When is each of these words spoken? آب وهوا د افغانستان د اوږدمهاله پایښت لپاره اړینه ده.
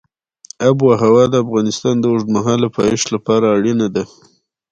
آب 0.67 0.77
وهوا 0.87 1.23
د 1.29 1.33
افغانستان 1.43 1.95
د 1.99 2.03
اوږدمهاله 2.11 2.67
پایښت 2.77 3.07
لپاره 3.15 3.45
اړینه 3.57 3.87
ده. 3.95 4.03